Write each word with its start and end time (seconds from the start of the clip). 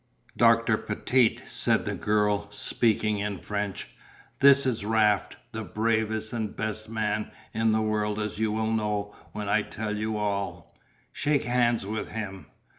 "Doctor 0.35 0.77
Petit," 0.79 1.37
said 1.45 1.85
the 1.85 1.93
girl, 1.93 2.49
speaking 2.49 3.19
in 3.19 3.37
French, 3.37 3.89
"this 4.39 4.65
is 4.65 4.83
Raft, 4.83 5.37
the 5.51 5.63
bravest 5.63 6.33
and 6.33 6.55
best 6.55 6.89
man 6.89 7.29
in 7.53 7.71
the 7.71 7.81
world 7.83 8.19
as 8.19 8.39
you 8.39 8.51
will 8.51 8.71
know 8.73 9.15
when 9.33 9.47
I 9.47 9.61
tell 9.61 9.95
you 9.95 10.17
all. 10.17 10.75
Shake 11.13 11.43
hands 11.43 11.85
with 11.85 12.07
him." 12.07 12.47